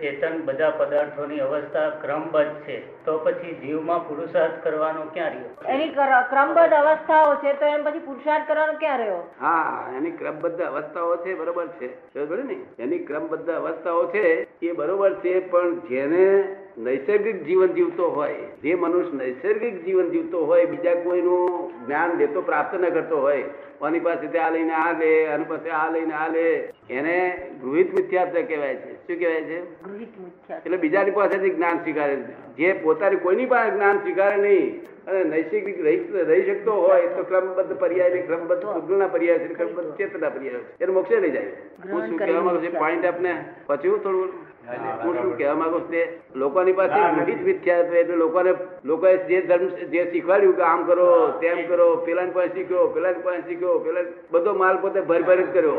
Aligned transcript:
ચેતન 0.00 0.42
બધા 0.44 0.70
પદાર્થોની 0.70 1.40
અવસ્થા 1.40 1.90
ક્રમબદ્ધ 1.90 2.48
છે. 2.48 3.04
તો 3.04 3.18
પછી 3.18 3.54
જીવમાં 3.54 4.08
પુરુષાર્થ 4.08 4.52
કરવાનો 4.62 5.02
ક્યાં 5.02 5.28
રહ્યો? 5.28 5.68
એની 5.68 5.88
ક્ર- 5.88 6.30
ક્રમબદ્ધ 6.30 6.72
અવસ્થાઓ 6.72 7.34
છે 7.34 7.52
તો 7.52 7.66
એમ 7.66 7.84
પછી 7.84 7.98
પુરુષાર્થ 7.98 8.48
કરવાનો 8.48 8.72
ક્યાં 8.72 8.98
રહ્યો? 8.98 9.30
હા 9.40 9.92
એની 9.96 10.10
ક્રમબદ્ધ 10.10 10.60
અવસ્થાઓ 10.60 11.16
છે 11.16 11.34
બરોબર 11.34 11.66
છે. 11.66 12.14
બરોબર 12.14 12.44
ને? 12.44 12.56
એની 12.78 12.98
ક્રમબદ્ધ 12.98 13.50
અવસ્થાઓ 13.50 14.06
છે 14.06 14.46
એ 14.66 14.72
બરોબર 14.72 15.14
છે 15.14 15.40
પણ 15.40 15.80
જેને 15.80 16.56
નૈસર્ગિક 16.78 17.38
જીવન 17.46 17.66
જીવતો 17.66 18.08
હોય 18.08 18.34
જે 18.62 18.74
મનુષ્ય 18.74 19.16
નૈસર્ગિક 19.16 19.84
જીવન 19.84 20.10
જીવતો 20.10 20.44
હોય 20.44 20.64
બીજા 20.64 20.94
કોઈનું 20.94 21.70
જ્ઞાન 21.86 22.10
લેતો 22.18 22.40
પ્રાપ્ત 22.40 22.74
ન 22.74 22.88
કરતો 22.88 23.16
હોય 23.16 23.42
કોની 23.78 24.00
પાસેથી 24.00 24.38
આ 24.38 24.50
લઈને 24.50 24.74
આ 24.74 24.92
લે 24.98 25.10
અને 25.26 25.44
પાસે 25.44 25.70
આ 25.70 25.90
લઈને 25.90 26.14
આ 26.14 26.28
લે 26.28 26.44
એને 26.90 27.16
ગૃહિત 27.62 27.90
મિથ્યાત્વ 27.94 28.38
કહેવાય 28.42 28.74
છે. 28.74 28.92
શું 29.06 29.18
કહેવાય 29.18 29.42
છે? 29.42 29.58
ગૃહિત 29.84 30.12
મિથ્યા 30.20 30.56
એટલે 30.56 30.76
બીજાની 30.76 31.10
પાસેથી 31.10 31.50
જ્ઞાન 31.50 31.78
સ્વીકારે 31.78 32.16
જે 32.58 32.72
પોતાની 32.72 33.16
કોઈની 33.16 33.46
પાસે 33.46 33.70
જ્ઞાન 33.70 33.98
સ્વીકારે 33.98 34.36
નહીં 34.36 34.68
અને 35.06 35.24
નૈસર્ગિક 35.24 35.80
રહી 35.84 36.42
શકતો 36.42 36.72
હોય 36.72 37.06
તો 37.06 37.24
ક્રમબદ્ધ 37.24 37.72
પર્યાય 37.78 38.14
ને 38.14 38.20
ક્રમબદ્ધ 38.22 38.66
પુગલના 38.66 39.08
પર્યાય 39.08 39.38
છે 39.38 39.54
ક્રમબદ્ધ 39.54 39.96
ચેતના 39.96 40.30
પર્યાય 40.30 40.66
છે. 40.68 40.84
એને 40.84 40.92
મોક્ષે 40.92 41.20
લઈ 41.20 41.30
જાય. 41.30 41.46
હું 41.92 42.06
શું 42.06 42.18
કહેવા 42.18 42.40
માંગુ 42.40 42.66
છું? 42.66 42.78
પોઈન્ટ 42.78 43.06
આપને. 43.06 43.34
પછી 43.66 43.88
થોડું 43.88 44.28
હું 44.68 45.14
શું 45.16 45.36
કહેવા 45.36 45.54
માંગુ 45.54 45.80
તે 45.90 46.00
લોકોની 46.36 46.72
પાસે 46.72 46.96
ગૃહિત 47.18 47.40
મિથ્યાત્વ 47.42 47.94
એટલે 48.00 48.16
લોકોને 48.16 48.50
લોકોએ 48.84 49.12
જે 49.28 49.40
ધર્મ 49.40 49.68
જે 49.92 50.02
શીખવાડ્યું 50.12 50.56
કે 50.56 50.64
આમ 50.70 50.84
કરો 50.84 51.06
તેમ 51.40 51.62
કરો 51.66 51.86
પેલાની 52.08 52.30
પાસે 52.30 52.52
શીખ્યો 52.54 52.88
પેલાની 52.96 53.24
પાસે 53.28 53.42
શીખ્યો 53.48 53.78
પેલા 53.78 54.04
બધો 54.30 54.54
માલ 54.54 54.76
પોતે 54.76 55.00
ભર 55.00 55.22
ભર 55.22 55.38
જ 55.42 55.46
કર્યો. 55.52 55.76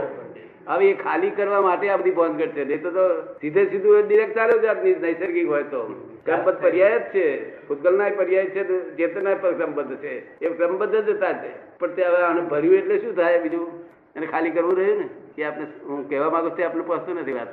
હવે 0.67 0.89
એ 0.89 0.93
ખાલી 0.93 1.31
કરવા 1.31 1.61
માટે 1.61 1.85
આ 1.89 1.97
બધી 1.97 2.11
બંધ 2.11 2.55
છે. 2.55 2.65
નહીં 2.65 2.81
તો 2.81 3.05
સીધે 3.41 3.65
સીધું 3.65 4.07
ડિરેક્ટ 4.07 4.35
ચાલ્યો 4.35 4.59
જાત 4.59 4.83
નૈસર્ગિક 5.05 5.47
હોય 5.47 5.63
તો. 5.63 5.81
ક્રમબદ્ધ 6.25 6.59
પર્યાય 6.61 6.99
જ 6.99 7.13
છે. 7.13 7.25
ભૂતગલના 7.67 8.09
પર્યાય 8.09 8.45
છે 8.45 8.81
ચેતના 8.97 9.35
પર 9.35 9.53
ક્રમબદ્ધ 9.53 9.95
છે. 10.01 10.13
એ 10.41 10.49
ક્રમબદ્ધ 10.49 10.95
જ 11.05 11.09
હતા 11.11 11.33
છે 11.43 11.53
પણ 11.79 11.95
તે 11.95 12.03
હવે 12.03 12.21
આને 12.23 12.41
ભર્યું 12.41 12.77
એટલે 12.81 12.99
શું 12.99 13.15
થાય 13.15 13.39
બીજું? 13.45 13.69
એને 14.15 14.25
ખાલી 14.25 14.51
કરવું 14.51 14.75
રહ્યું 14.75 14.97
ને? 14.97 15.07
કે 15.39 15.45
આપણે 15.45 15.67
હું 15.85 16.07
કહેવા 16.07 16.31
માંગુ 16.31 16.49
છું 16.49 16.57
તે 16.57 16.65
આપણે 16.65 16.85
પહોંચતું 16.85 17.17
નથી 17.17 17.33
વાત. 17.33 17.49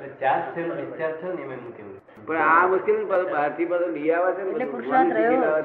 પણ 2.27 2.41
આ 2.43 2.67
મુશ્કેલ 2.67 3.05
બહારથી 3.07 3.67
પાછું 3.67 3.93
લઈ 3.93 4.11
આવે 4.11 4.33
છે 4.33 4.41
એટલે 4.45 4.67
બધું. 4.67 5.13
રહ્યો. 5.13 5.61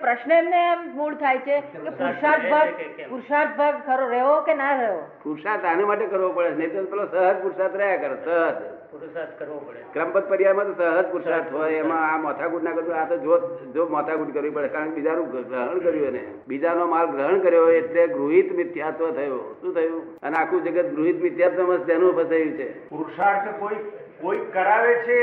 પ્રશ્ન 0.00 0.32
એમને 0.32 0.64
એમ 0.64 0.94
મૂળ 0.94 1.16
થાય 1.16 1.40
છે 1.40 1.62
કે 1.62 1.92
પુરુષાર્થ 1.92 2.48
ભાગ 2.48 2.68
પુરુષાર્થ 3.04 3.56
ભાગ 3.56 3.74
ખરો 3.86 4.08
રહેવો 4.08 4.42
કે 4.42 4.54
ના 4.54 4.74
રહેવો 4.74 5.02
પુરુષાર્થ 5.22 5.64
આને 5.64 5.84
માટે 5.84 6.08
કરવો 6.08 6.32
પડે 6.32 6.54
નહીં 6.58 6.76
તો 6.76 6.82
પેલો 6.90 7.06
સહજ 7.06 7.40
પુરુષાર્થ 7.40 7.76
રહ્યા 7.76 7.98
કરે 7.98 8.16
સહજ. 8.18 8.79
ક્રમબદ્ધ 9.92 10.28
પર્યાયમાં 10.28 10.66
તો 10.66 10.72
સહજ 10.72 11.12
પુરુષાર્થ 11.12 11.52
હોય. 11.52 11.72
એમાં 11.74 12.14
આ 12.14 12.18
માથાકૂટ 12.18 12.62
ના 12.62 12.70
કરતું 12.70 12.94
આ 12.94 13.08
તો 13.08 13.16
જો 13.16 13.56
જો 13.72 13.86
માથાકૂટ 13.86 14.34
કરવી 14.34 14.50
પડે 14.50 14.68
કારણ 14.68 14.88
કે 14.88 14.94
બીજાનું 14.94 15.30
ગ્રહણ 15.30 15.78
કર્યું 15.78 16.06
એને. 16.06 16.24
બીજાનો 16.48 16.86
માલ 16.86 17.06
ગ્રહણ 17.06 17.38
કર્યો 17.38 17.70
એટલે 17.70 18.06
ગૃહિત 18.06 18.52
મિથ્યાત્વ 18.52 19.10
થયો. 19.10 19.56
શું 19.60 19.74
થયું? 19.74 20.20
અને 20.22 20.36
આખું 20.36 20.64
જગત 20.64 20.84
ગૃહિત 20.84 21.22
મિથ્યાત્વમાં 21.22 21.78
જ 21.78 21.86
તેનું 21.86 22.14
ફસાયું 22.14 22.50
છે? 22.50 22.88
પુરુષાર્થ 22.88 23.60
કોઈ 23.60 23.76
કોઈ 24.20 24.38
કરાવે 24.38 24.94
છે 24.94 25.18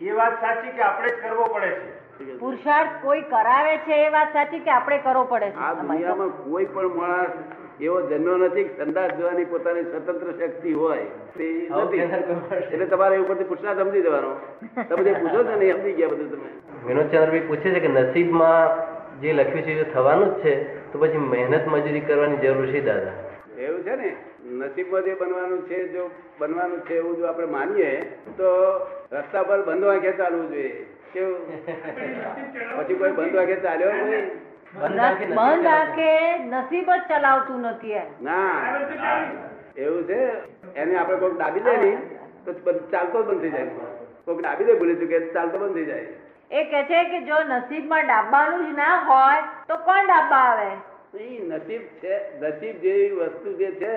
એ 0.00 0.12
વાત 0.12 0.32
સાચી 0.32 0.70
કે 0.70 0.82
આપણે 0.82 1.08
જ 1.08 1.22
કરવો 1.22 1.44
પડે 1.44 1.68
છે? 1.68 2.05
પુરુષાર્થ 2.16 3.02
કોઈ 3.02 3.22
કરાવે 3.22 3.78
છે 3.86 4.06
એ 4.06 4.10
વાત 4.10 4.32
સાચી 4.32 4.60
કે 4.60 4.70
આપણે 4.70 4.98
કરવો 4.98 5.24
પડે 5.24 5.50
છે? 5.50 5.58
આ 5.58 5.74
દુનિયામાં 5.74 6.32
કોઈ 6.44 6.66
પણ 6.66 6.96
માણસ 6.96 7.34
એવો 7.80 8.00
જન્મ્યો 8.00 8.36
નથી 8.38 8.70
સંદાસ 8.76 9.12
જોવાની 9.18 9.44
પોતાની 9.44 9.84
સ્વતંત્ર 9.84 10.32
શક્તિ 10.32 10.72
હોય. 10.72 11.06
તે 11.36 11.68
નથી. 11.70 12.00
એટલે 12.62 12.86
તમારે 12.86 13.16
એ 13.16 13.18
ઉપરથી 13.18 13.44
પુરુષાર્થ 13.44 13.80
સમજી 13.80 14.02
જવાનો. 14.02 14.32
તમે 14.88 15.04
જે 15.04 15.14
પૂછો 15.14 15.44
છો 15.44 15.56
ને 15.56 15.72
સમજી 15.72 15.92
ગયા 15.92 16.08
બધું 16.08 16.30
તમે. 16.30 16.48
વિનોદચંદ્રભાઈ 16.86 17.40
પૂછે 17.40 17.68
છે 17.70 17.80
કે 17.80 17.88
નસીબમાં 17.88 18.68
જે 19.20 19.32
લખ્યું 19.32 19.64
છે 19.64 19.80
એ 19.80 19.84
થવાનું 19.84 20.34
જ 20.34 20.42
છે 20.42 20.54
તો 20.92 20.98
પછી 20.98 21.18
મહેનત 21.18 21.66
મજૂરી 21.66 22.00
કરવાની 22.00 22.36
જરૂર 22.36 22.66
છે 22.66 22.80
દાદા? 22.80 23.14
એવું 23.58 23.82
છે 23.82 23.96
ને? 23.96 24.10
નસીબમાં 24.56 25.04
જે 25.04 25.14
બનવાનું 25.14 25.62
છે 25.68 25.78
જો 25.92 26.10
બનવાનું 26.38 26.80
છે 26.80 26.94
એવું 26.94 27.16
જો 27.16 27.26
આપણે 27.26 27.46
માનીએ 27.46 27.92
તો 28.36 28.48
રસ્તા 29.12 29.42
પર 29.42 29.62
બંધ 29.62 29.84
વાંખે 29.84 30.12
ચાલવું 30.12 30.48
જોઈએ. 30.48 30.86
પછી 31.12 32.94
કોઈ 32.94 33.12
બંધ 33.12 33.34
વાગે 33.34 33.56
ચાલ્યો 33.56 33.92
નહીં. 33.92 34.26
બંધ 34.74 35.64
રાખે 35.64 36.10
નસીબ 36.44 36.88
જ 36.90 36.98
ચલાવતું 37.08 37.60
નથી 37.62 38.02
ના. 38.20 38.54
એવું 39.76 40.02
છે? 40.06 40.20
એને 40.74 40.94
આપણે 40.96 41.16
કોઈક 41.16 41.38
દાબી 41.38 41.60
દે 41.60 41.76
ને 41.76 41.92
તો 42.44 42.50
ચાલતો 42.90 43.22
બંધ 43.22 43.40
થઈ 43.40 43.50
જાય. 43.50 43.70
કોઈક 44.24 44.40
દાબી 44.42 44.66
દે 44.66 44.74
ભૂલી 44.74 44.96
ચૂકે 44.96 45.18
ચાલતો 45.32 45.56
બંધ 45.58 45.74
થઈ 45.74 45.86
જાય. 45.86 46.08
એ 46.50 46.64
કે 46.64 46.80
છે 46.84 46.98
કે 47.04 47.18
જો 47.22 47.38
નસીબમાં 47.44 48.04
ડાબવાનું 48.04 48.66
જ 48.66 48.68
ના 48.76 48.96
હોય 49.04 49.40
તો 49.68 49.74
કોણ 49.78 50.02
ડાબા 50.04 50.44
આવે? 50.50 50.70
નસીબ 51.48 51.82
છે 52.00 52.14
નસીબ 52.40 52.76
જેવી 52.82 53.10
વસ્તુ 53.20 53.48
જે 53.58 53.68
છે 53.80 53.94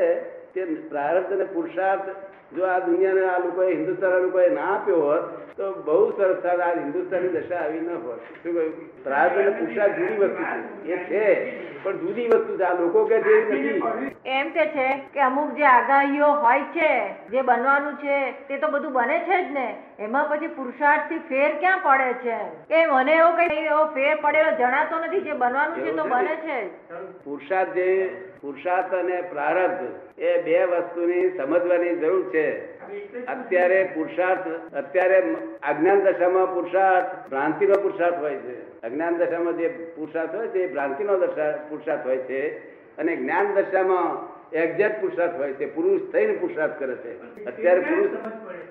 તે 0.54 0.66
પ્રારબ્ધ 0.90 1.32
અને 1.32 1.46
પુરુષાર્થ 1.46 2.10
જો 2.54 2.66
આ 2.66 2.80
દુનિયાને 2.80 3.24
આ 3.26 3.40
લોકોએ 3.40 3.70
હિન્દુસ્તાન 3.74 4.22
લોકોએ 4.22 4.50
ના 4.50 4.68
આપ્યો 4.74 5.02
હોત 5.02 5.26
તો 5.58 5.72
બહુ 5.86 5.98
સરસ 6.18 6.46
આ 6.46 6.70
હિન્દુસ્તાનની 6.76 7.34
દશા 7.38 7.64
આવી 7.64 7.82
ન 7.82 7.90
હોત. 8.06 8.22
શું 8.44 8.54
કહ્યું? 8.54 8.74
પ્રારબ્ધ 9.04 9.40
અને 9.40 9.52
પુરુષાર્થ 9.52 9.98
જુદી 9.98 10.18
વસ્તુ 10.18 10.44
છે. 10.44 10.94
એ 10.94 10.98
છે 11.10 11.26
પણ 11.84 11.98
જુદી 11.98 12.28
વસ્તુ 12.28 12.58
છે. 12.58 12.64
આ 12.64 12.74
લોકો 12.74 13.06
કે 13.06 13.20
છે 13.22 13.36
નથી. 13.42 14.16
એમ 14.24 14.52
કે 14.52 14.66
છે 14.70 14.88
કે 15.14 15.20
અમુક 15.20 15.54
જે 15.54 15.66
આગાહીઓ 15.66 16.32
હોય 16.46 16.66
છે 16.74 16.90
જે 17.30 17.42
બનવાનું 17.42 17.98
છે 17.98 18.18
તે 18.48 18.58
તો 18.58 18.68
બધું 18.68 18.92
બને 18.92 19.20
છે 19.26 19.38
જ 19.44 19.52
ને. 19.52 19.68
એમાં 20.00 20.30
પછી 20.30 20.48
પુરુષાર્થથી 20.48 21.22
ફેર 21.30 21.52
ક્યાં 21.60 21.84
પડે 21.84 22.14
છે? 22.24 22.40
કે 22.70 22.86
મને 22.88 23.14
એવો 23.14 23.30
કઈ 23.32 23.62
એવો 23.66 23.86
ફેર 23.94 24.18
પડેલો 24.18 24.52
જણાતો 24.58 25.00
નથી 25.00 25.22
જે 25.22 25.34
બનવાનું 25.34 25.84
છે 25.84 25.94
તો 25.94 26.04
બને 26.06 26.36
છે 26.42 26.58
પુરુષાર્થ 27.24 27.74
જે 27.74 27.88
પુરુષાર્થ 28.42 28.94
અને 28.94 29.22
પ્રારબ્ધ 29.32 29.86
એ 30.20 30.39
બે 30.42 30.64
વસ્તુની 30.64 31.30
સમજવાની 31.30 31.96
જરૂર 31.96 32.30
છે. 32.30 32.80
અત્યારે 33.26 33.90
પુરુષાર્થ 33.94 34.74
અત્યારે 34.74 35.20
અજ્ઞાન 35.64 36.00
દશામાં 36.00 36.54
પુરુષાર્થ 36.54 37.30
ભ્રાંતિનો 37.30 37.74
પુરુષાર્થ 37.74 38.16
હોય 38.16 38.36
છે. 38.36 38.82
અજ્ઞાન 38.82 39.18
દશામાં 39.18 39.58
જે 39.58 39.68
પુરુષાર્થ 39.68 40.36
હોય 40.36 40.48
છે 40.48 40.60
એ 40.60 40.72
ભ્રાંતિનો 40.72 41.18
દશા 41.18 41.52
પુરુષાર્થ 41.52 42.08
હોય 42.08 42.18
છે. 42.18 42.58
અને 42.98 43.16
જ્ઞાન 43.16 43.54
દશામાં 43.54 44.30
એક્ઝેક્ટ 44.56 45.02
પુરુષાર્થ 45.02 45.36
હોય 45.36 45.54
છે. 45.54 45.76
પુરુષ 45.76 46.02
થઈને 46.14 46.34
પુરુષાર્થ 46.34 46.80
કરે 46.80 46.96
છે. 46.96 47.46
અત્યારે 47.46 47.80
પુરુષ 47.80 48.08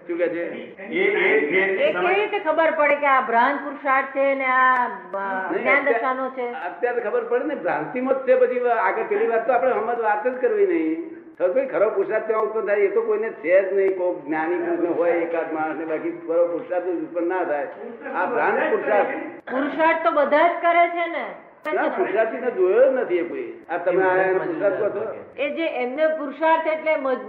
શું 0.06 0.18
કે 0.18 0.28
છે? 0.28 0.44
એ 0.50 1.92
કેવી 1.92 2.14
રીતે 2.14 2.38
ખબર 2.38 2.70
પડે 2.70 2.96
કે 2.96 3.06
આ 3.06 3.20
ભ્રાંત 3.26 3.58
પુરુષાર્થ 3.64 4.06
છે 4.06 4.34
ને 4.34 4.44
આ 4.44 4.88
જ્ઞાન 4.88 5.54
અત્યારે- 5.54 5.94
દશાનો 5.94 6.30
છે? 6.30 6.50
અત્યારે 6.50 7.00
ખબર 7.00 7.24
પડે 7.24 7.44
ને 7.44 7.54
ભ્રાંતિમાં 7.54 8.14
જ 8.14 8.28
છે. 8.28 8.34
પછી 8.34 8.68
આગળ 8.68 9.02
પેલી 9.08 9.26
વાત 9.26 9.46
તો 9.46 9.52
આપણે 9.52 9.70
હમણાં 9.70 10.02
વાત 10.02 10.26
જ 10.26 10.40
કરવી 10.40 10.66
નહીં. 10.66 11.17
કોઈ 11.38 11.66
ખરો 11.66 11.90
પુરસાદ 11.90 12.26
ત્યાં 12.26 12.42
ઉત્પન્ન 12.42 12.66
થાય, 12.66 12.84
એ 12.84 12.88
તો 12.88 13.02
કોઈને 13.02 13.30
છે 13.30 13.62
જ 13.62 13.74
નહીં 13.74 13.94
કોઈ 13.96 14.14
જ્ઞાની 14.26 14.58
પુરુષ 14.58 14.96
હોય 14.96 15.14
એકાદ 15.14 15.52
માણસને 15.52 15.84
બાકી 15.84 16.10
ખરો 16.26 16.48
પુરસાદ 16.48 16.88
ઉત્પન્ન 16.88 17.28
ના 17.28 17.44
થાય. 17.44 17.68
આ 18.14 18.26
ભ્રાંત 18.26 18.70
પુરસાદ. 18.70 19.06
પુરુષાર્થ 19.50 20.02
તો 20.02 20.10
બધા 20.10 20.48
જ 20.48 20.54
કરે 20.60 20.88
છે 20.88 21.06
ને. 21.06 21.26
ના 21.66 21.90
પુરુષાર્થી 21.90 22.40
ને 22.40 22.50
જોયો 22.52 22.90
નથી 22.92 23.24
કોઈ. 23.24 23.46
આ 23.68 23.78
તમે 23.80 24.02
આયા 24.04 24.40
પુરુષાર્થ 24.40 24.78
કહો 24.94 25.02
એ 25.38 25.50
જે 25.50 25.66
એમને 25.76 26.04
પુરુષાર્થ 26.18 26.66
એટલે 26.66 26.94
મહેનત 26.96 27.28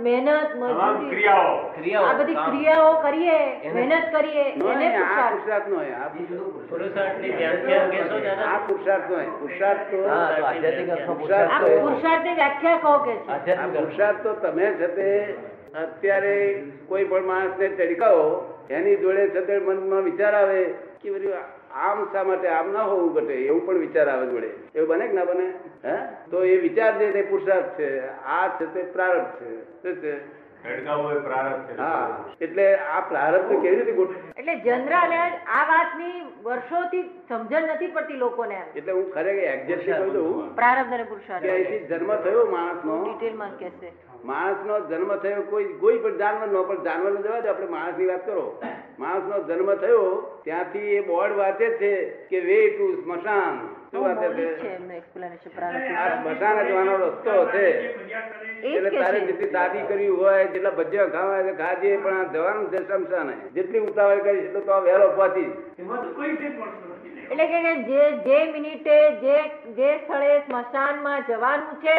મજૂરી. 0.56 1.09
ક્રિયાઓ. 1.09 2.06
આ 2.06 2.13
બધી 2.16 2.38
ક્રિયાઓ 2.45 2.94
કરીએ 3.01 3.38
મહેનત 3.73 4.06
કરીએ 4.13 4.45
એને 4.45 4.59
પુરુષાર્થ. 4.59 5.31
પુરુષાર્થ 5.31 5.68
નો 5.68 5.78
આ 5.79 6.09
પુરુષાર્થ- 6.09 6.69
પુરુષાર્થની 6.69 7.34
વ્યાખ્યા 7.34 7.89
કહેશો 7.89 8.18
આ 8.45 8.59
પુરુષાર્થ 8.62 9.09
નો 9.09 9.18
પુરુષાર્થ 9.35 9.85
તો 9.91 9.97
હા 10.07 10.28
તો 10.29 10.45
આધ્યાત્મિક 10.45 10.89
અર્થમાં 10.89 11.18
પુરુષાર્થ 11.18 11.51
આ 11.51 11.59
પુરુષાર્થ 11.59 11.84
પુરુષાર્થની 11.84 12.35
વ્યાખ્યા 12.35 12.79
કહો 12.79 12.94
કે 13.00 13.13
છે. 13.45 13.53
આ 13.56 13.68
પુરુષાર્થ 13.69 14.22
તો 14.23 14.34
તમે 14.41 14.68
છે 14.78 14.88
તે 14.94 15.09
અત્યારે 15.75 16.35
કોઈ 16.89 17.06
પણ 17.06 17.25
માણસને 17.28 17.68
તડકાવો 17.72 18.25
એની 18.72 18.97
જોડે 18.97 19.23
છે 19.29 19.42
તે 19.44 19.59
મનમાં 19.62 20.03
વિચાર 20.06 20.36
આવે 20.36 20.59
કે 21.01 21.12
બધું 21.12 21.38
આમ 21.71 22.06
શા 22.12 22.24
માટે 22.24 22.48
આમ 22.48 22.74
ના 22.74 22.81
હોવું 22.81 23.13
ઘટે? 23.13 23.33
એવું 23.33 23.66
પણ 23.66 23.77
વિચાર 23.77 24.10
આવે 24.10 24.25
જોડે 24.27 24.50
એવું 24.75 24.88
બને 24.88 25.07
કે 25.07 25.13
ના 25.13 25.25
બને? 25.25 25.54
હે? 25.86 25.95
તો 26.31 26.44
એ 26.44 26.57
વિચાર 26.57 26.98
છે 26.98 27.12
તે 27.12 27.21
પુરુષાર્થ 27.21 27.77
છે 27.77 27.89
આ 28.25 28.48
છે 28.57 28.66
તે 28.66 28.81
પ્રારબ્ધ 28.81 29.31
છે. 29.39 29.56
શું 29.83 30.01
છે? 30.01 30.13
એટલે 32.39 32.75
આ 32.75 33.01
પ્રારબ્ધ 33.01 33.62
કેવી 33.62 33.75
રીતે 33.75 33.92
ગોઠવે? 33.92 34.19
એટલે 34.38 34.56
જનરલ 34.56 35.13
આ 35.48 35.63
વાતની 35.71 36.18
વર્ષોથી 36.44 37.04
સમજણ 37.30 37.69
નથી 37.75 37.88
પડતી 37.88 38.18
લોકોને 38.18 38.62
એટલે 38.75 38.92
હું 38.92 39.12
ખરેખર 39.13 39.44
એક્ઝેક્ટલી 39.54 39.94
કહું 39.94 40.13
દઉં 40.13 40.56
પ્રારબ્ધ 40.56 40.94
અને 40.94 41.04
પુરુષાર્થ. 41.04 41.45
જન્મ 41.89 42.12
થયો 42.24 42.45
માણસનો. 42.45 42.95
ડિટેલમાં 43.04 43.57
કહેશે. 43.60 43.92
માણસનો 44.24 44.75
જન્મ 44.89 45.12
થયો 45.19 45.44
કોઈ 45.44 45.68
કોઈ 45.81 45.98
પણ 45.98 46.18
જાનવર 46.18 46.48
નો 46.48 46.63
પણ 46.63 46.83
જાનવર 46.83 47.12
જવા 47.18 47.42
દે 47.42 47.50
આપણે 47.50 47.69
માણસની 47.69 48.07
વાત 48.07 48.24
કરો. 48.25 48.45
માણસનો 48.98 49.38
જન્મ 49.48 49.69
થયો 49.77 50.06
ત્યાંથી 50.44 50.95
એ 50.95 51.01
બોર્ડ 51.01 51.36
વાંચે 51.36 51.68
છે 51.77 51.92
કે 52.30 52.39
વે 52.39 52.57
ટુ 52.69 52.88
સ્મશાન. 53.01 53.56
શું 53.92 54.01
વાંચે 54.01 54.27
છે? 54.27 54.31
મૌલિક 54.31 54.60
છે 54.62 54.74
એમનું 54.74 54.95
explanation 54.98 55.51
પ્રારંભિક 55.56 55.98
આ 55.98 56.10
સ્મશાન 56.18 56.57
જવાનો 56.68 56.98
રસ્તો 56.98 57.36
છે. 57.51 57.66
એટલે 58.63 58.89
તારે 58.89 59.19
જેટલી 59.21 59.51
દાદી 59.51 59.86
કરી 59.88 60.10
હોય 60.10 60.44
જેટલા 60.48 60.75
ભજીયા 60.80 61.13
ખાવા 61.15 61.39
હોય 61.39 61.56
ખાજે 61.62 61.95
પણ 62.04 62.18
આ 62.18 62.27
જવાનું 62.33 62.69
છે 62.69 62.83
સ્મશાને. 62.83 63.33
જેટલી 63.54 63.86
ઉતાવળ 63.88 64.22
કરીશ 64.22 64.45
એટલું 64.45 64.65
તો 64.65 64.81
વહેલો 64.81 65.07
પહોંચી 65.15 65.50
એટલે 67.31 67.45
કે 67.45 67.60
કે 67.63 67.74
જે 67.88 68.04
જે 68.25 68.38
મિનિટે 68.51 68.95
જે 69.24 69.38
જે 69.77 69.89
સ્થળે 69.98 70.38
સ્મશાનમાં 70.42 71.25
જવાનું 71.27 71.75
છે 71.83 71.98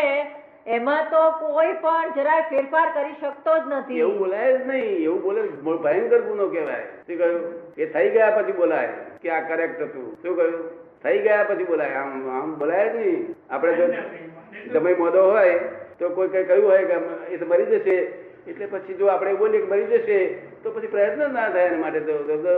એમાં 0.67 1.07
તો 1.11 1.31
કોઈ 1.31 1.73
પણ 1.73 2.13
જરાય 2.15 2.41
ફેરફાર 2.41 2.93
કરી 2.95 3.15
શકતો 3.21 3.59
જ 3.59 3.63
નથી. 3.67 3.99
એવું 3.99 4.19
બોલાય 4.19 4.59
જ 4.59 4.67
નહીં 4.67 4.83
એવું 4.83 5.23
બોલે 5.23 5.43
ભયંકર 5.77 6.21
ગુનો 6.21 6.49
કહેવાય. 6.49 6.81
શું 6.81 7.19
કહ્યું? 7.19 7.55
એ 7.79 7.87
થઈ 7.87 8.11
ગયા 8.11 8.31
પછી 8.31 8.53
બોલાય 8.53 8.89
કે 9.23 9.31
આ 9.31 9.49
કરેક્ટ 9.49 9.83
હતું. 9.83 10.17
શું 10.23 10.37
કહ્યું? 10.37 10.69
થઈ 11.03 11.19
ગયા 11.19 11.45
પછી 11.45 11.65
બોલાય. 11.65 11.95
આમ 11.95 12.31
આમ 12.31 12.59
બોલાય 12.59 12.89
જ 12.89 12.97
નહીં. 12.97 13.35
આપણે 13.51 13.75
જો 13.75 13.87
સમય 14.73 14.95
મોદો 14.95 15.31
હોય 15.31 15.59
તો 15.99 16.09
કોઈ 16.09 16.29
કઈ 16.29 16.45
કહ્યું 16.45 16.71
હોય 16.71 16.85
કે 16.85 16.95
એ 17.35 17.37
તો 17.37 17.47
મરી 17.47 17.65
જશે. 17.65 18.20
એટલે 18.47 18.67
પછી 18.67 18.95
જો 18.95 19.07
આપણે 19.07 19.35
બોલીએ 19.35 19.67
મરી 19.67 19.85
જશે 19.85 20.19
તો 20.63 20.71
પછી 20.71 20.87
પ્રયત્ન 20.87 21.33
ના 21.33 21.49
થાય 21.49 21.63
એના 21.63 21.79
માટે 21.79 22.01
તો 22.01 22.13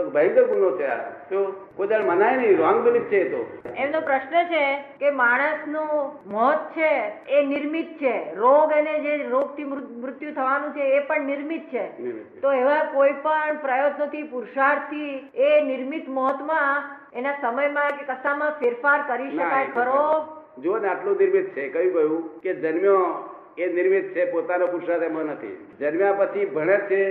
ભયંકર 0.09 0.43
ગુનો 0.43 0.77
છે 0.77 0.85
આ. 0.85 0.97
તો 1.29 1.43
કોઈ 1.75 1.87
મનાય 1.87 2.37
નહીં 2.37 2.57
રોંગ 2.57 2.83
બિલીફ 2.83 3.03
છે 3.03 3.23
તો. 3.29 3.41
એમનો 3.75 4.01
પ્રશ્ન 4.01 4.43
છે 4.43 4.63
કે 4.99 5.11
માણસનું 5.11 5.91
મોત 6.25 6.59
છે 6.75 6.91
એ 7.29 7.45
નિર્મિત 7.45 7.97
છે. 7.99 8.33
રોગ 8.35 8.71
અને 8.71 8.99
જે 8.99 9.17
રોગથી 9.29 9.63
મૃ- 9.63 9.91
મૃત્યુ 10.01 10.31
થવાનું 10.31 10.71
છે 10.71 10.97
એ 10.97 10.99
પણ 10.99 11.21
નિર્મિત 11.21 11.69
છે. 11.73 11.85
તો 12.41 12.51
એવા 12.53 12.85
કોઈ 12.93 13.13
પણ 13.23 13.57
પ્રયત્નોથી 13.61 14.23
પુરુષાર્થથી 14.23 15.13
એ 15.33 15.61
નિર્મિત 15.61 16.07
મોતમાં 16.09 16.83
એના 17.13 17.37
સમયમાં 17.41 17.91
કે 17.91 18.03
કશામાં 18.05 18.51
ફેરફાર 18.59 18.99
કરી 19.07 19.31
શકાય 19.31 19.67
ખરો? 19.75 20.07
જો 20.57 20.77
ને 20.77 20.87
આટલું 20.87 21.17
નિર્મિત 21.17 21.49
છે 21.49 21.69
કયું 21.69 21.93
કયું 21.93 22.41
કે 22.41 22.53
જન્મ્યો 22.53 23.05
એ 23.57 23.67
નિર્મિત 23.67 24.15
છે 24.15 24.25
પોતાનો 24.25 24.67
પુરુષાર્થ 24.67 25.03
એમાં 25.03 25.23
નથી. 25.23 25.67
જન્મ્યા 25.79 26.13
પછી 26.13 26.45
ભણે 26.45 26.77
છે 26.77 27.01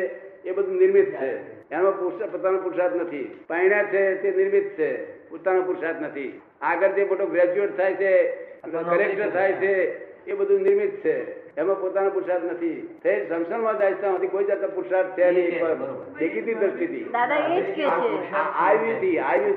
એ 0.45 0.53
બધું 0.53 0.77
નિર્મિત 0.77 1.15
છે. 1.15 1.31
એમાં 1.71 1.93
પોતાનો 2.33 2.59
પુરુષાર્થ 2.59 2.95
નથી. 2.95 3.39
પાણ્યા 3.47 3.85
છે 3.85 4.15
તે 4.23 4.31
નિર્મિત 4.31 4.69
છે 4.79 5.05
પોતાનો 5.31 5.63
પુરુષાર્થ 5.63 6.01
નથી. 6.01 6.41
આગળ 6.61 6.89
જે 6.89 7.05
મોટો 7.05 7.27
ગ્રેજ્યુએટ 7.27 7.77
થાય 7.77 7.95
છે 7.95 8.13
કલેક્ટર 8.63 9.31
થાય 9.31 9.53
છે 9.53 9.73
એ 10.27 10.33
બધું 10.33 10.61
નિર્મિત 10.61 11.05
છે. 11.05 11.42
એમાં 11.57 11.81
પોતાનો 11.81 12.11
પુરુષાર્થ 12.11 12.45
નથી. 12.45 12.77
તે 13.03 13.13
સંસારમાં 13.29 13.79
જાય 13.79 13.95
છે 13.95 14.27
કોઈ 14.27 14.45
જાતનો 14.45 14.69
પુરુષાર્થ 14.69 15.11
છે 15.19 15.31
નહીં 15.31 15.59
દેખીતી 16.19 16.55
દ્રષ્ટિથી. 16.55 17.05
દાદા 17.05 17.37
એ 17.57 17.61
જ 17.63 17.75
કે 17.77 17.85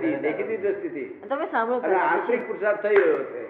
છે. 0.02 0.12
દેખીતી 0.22 0.58
દ્રષ્ટિથી. 0.58 1.06
તમે 1.30 1.46
સાંભળો 1.46 1.78
અને 1.78 1.96
આંતરિક 1.96 2.48
પુરુષાર્થ 2.48 2.82
થઈ 2.82 2.96
રહ્યો 2.96 3.24
છે. 3.32 3.44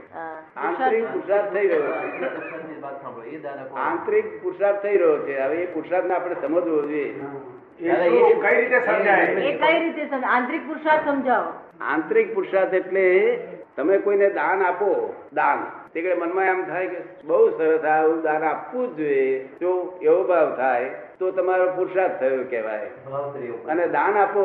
આંતરિક 0.65 1.06
પુરુષાર્થ. 1.13 1.53
થઈ 1.53 1.68
રહ્યો 1.68 1.81
છે? 1.81 3.74
આંતરિક 3.88 4.27
પુરુષાર્થ 4.44 4.81
થઈ 4.81 4.98
રહ્યો 4.98 5.18
છે. 5.18 5.39
હવે 5.39 5.56
એ 5.56 5.65
પુરુષાર્થને 5.74 6.13
આપણે 6.15 6.36
સમજવો 6.41 6.81
જોઈએ. 6.81 7.07
કઈ 8.44 8.56
રીતે 8.56 8.80
સમજાય? 8.86 9.24
એ 9.24 9.53
કઈ 9.63 9.80
રીતે 9.80 10.03
આંતરિક 10.36 10.68
પુરુષાર્થ 10.68 11.09
સમજાવો. 11.09 11.50
આંતરિક 11.81 12.27
પુરુષાર્થ 12.36 12.74
એટલે 12.74 13.06
તમે 13.75 13.98
કોઈને 13.98 14.30
દાન 14.30 14.63
આપો 14.63 14.91
દાન. 15.33 15.59
તે 15.95 16.13
મનમાં 16.13 16.45
એમ 16.45 16.63
થાય 16.63 16.88
કે 16.88 16.97
બહુ 17.25 17.50
સરસ 17.57 17.86
આવું 17.86 18.21
દાન 18.21 18.44
આપવું 18.44 18.95
જ 18.95 18.97
જોઈએ. 18.97 19.50
જો 19.62 20.00
એવો 20.01 20.24
ભાવ 20.24 20.56
થાય 20.56 20.89
તો 21.19 21.31
તમારો 21.31 21.68
પુરુષાર્થ 21.71 22.19
થયો 22.19 22.44
કહેવાય. 22.50 22.89
અને 23.68 23.88
દાન 23.88 24.18
આપો 24.18 24.44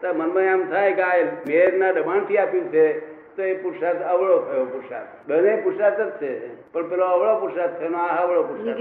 તો 0.00 0.14
મનમાં 0.14 0.42
એમ 0.42 0.62
થાય 0.70 0.92
કે 0.92 1.02
આ 1.02 1.16
મેરના 1.48 1.92
દબાણથી 1.92 2.38
આપ્યું 2.38 2.68
છે 2.68 2.84
તો 3.36 3.42
એ 3.42 3.54
પુરુષાર્થ 3.54 4.02
અવળો 4.02 4.36
થયો 4.38 4.64
પુરુષાર્થ. 4.64 5.10
બને 5.28 5.56
પુરુષાર્થ 5.56 6.00
જ 6.00 6.10
છે. 6.10 6.32
પણ 6.72 6.88
પેલો 6.88 7.04
અવળો 7.04 7.36
પુરુષાર્થ 7.40 7.78
થયો 7.78 7.96
આ 7.96 8.22
અવળો 8.22 8.42
પુરુષાર્થ? 8.42 8.80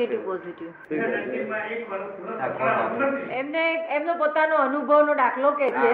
એમને 3.31 3.63
એમનો 3.95 4.13
પોતાનો 4.13 4.55
અનુભવનો 4.55 5.13
દાખલો 5.13 5.51
કે 5.51 5.71
છે. 5.71 5.91